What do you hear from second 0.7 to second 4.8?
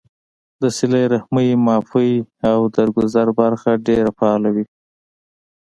صله رحمۍ، معافۍ او درګذر برخه ډېره فعاله وي